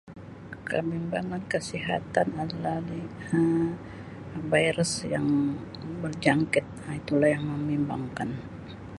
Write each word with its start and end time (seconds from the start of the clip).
Kebimbangan 0.67 1.43
kesihatan 1.51 2.27
adalah 2.43 2.77
Um 3.37 3.77
virus 4.51 4.93
yang 5.13 5.27
berjangkit 6.01 6.65
Um 6.89 6.97
itu 6.99 7.13
lah 7.21 7.29
yang 7.37 7.45
membimbangkan. 7.51 8.29